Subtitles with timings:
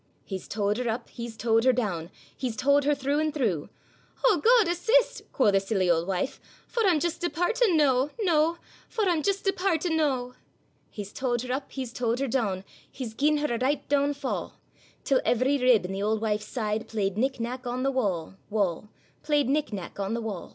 [0.25, 3.69] He's towed her up, he's towed her down, He's towed her through an' through;
[4.25, 4.67] 'O, Gude!
[4.67, 8.57] assist,' quo' the silly auld wife, 'For I'm just departin' noo, noo;
[8.89, 10.33] For I'm just departin' noo.'
[10.89, 14.53] He's towed her up, he's towed her down, He's gien her a richt down fa',
[15.03, 18.85] Till every rib i' the auld wife's side, Played nick nack on the wa', wa';
[19.21, 20.49] Played nick nack on the wa'.